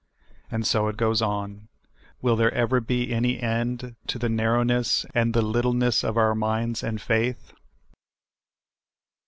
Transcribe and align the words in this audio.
And 0.49 0.65
so 0.65 0.87
it 0.87 0.97
goes 0.97 1.21
on. 1.21 1.67
Will 2.23 2.35
there 2.35 2.51
ever 2.55 2.79
be 2.81 3.13
any 3.13 3.39
end 3.39 3.95
to 4.07 4.17
the 4.17 4.29
narrowness 4.29 5.05
and 5.13 5.31
the 5.35 5.43
littleness 5.43 6.03
of 6.03 6.17
our 6.17 6.33
minds 6.33 6.81
and 6.81 6.99
faith? 6.99 7.53